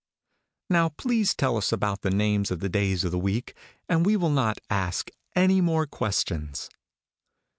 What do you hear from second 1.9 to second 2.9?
the names of the